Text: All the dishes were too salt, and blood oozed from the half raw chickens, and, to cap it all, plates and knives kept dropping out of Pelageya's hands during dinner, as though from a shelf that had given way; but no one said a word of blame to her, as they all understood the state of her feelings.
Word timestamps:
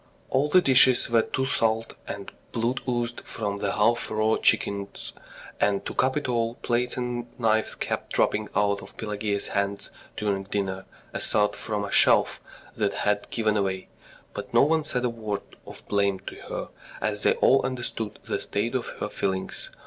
All 0.31 0.49
the 0.49 0.63
dishes 0.63 1.11
were 1.11 1.21
too 1.21 1.45
salt, 1.45 1.93
and 2.07 2.31
blood 2.51 2.81
oozed 2.89 3.21
from 3.23 3.59
the 3.59 3.73
half 3.73 4.09
raw 4.09 4.37
chickens, 4.37 5.13
and, 5.59 5.85
to 5.85 5.93
cap 5.93 6.17
it 6.17 6.27
all, 6.27 6.55
plates 6.55 6.97
and 6.97 7.27
knives 7.39 7.75
kept 7.75 8.11
dropping 8.11 8.49
out 8.55 8.81
of 8.81 8.97
Pelageya's 8.97 9.49
hands 9.49 9.91
during 10.17 10.45
dinner, 10.45 10.85
as 11.13 11.29
though 11.29 11.49
from 11.49 11.85
a 11.85 11.91
shelf 11.91 12.41
that 12.75 12.95
had 13.05 13.29
given 13.29 13.63
way; 13.63 13.89
but 14.33 14.51
no 14.51 14.63
one 14.63 14.83
said 14.83 15.05
a 15.05 15.09
word 15.09 15.43
of 15.67 15.87
blame 15.87 16.19
to 16.21 16.33
her, 16.49 16.69
as 16.99 17.21
they 17.21 17.33
all 17.35 17.63
understood 17.63 18.17
the 18.25 18.41
state 18.41 18.73
of 18.73 18.87
her 19.01 19.07
feelings. 19.07 19.69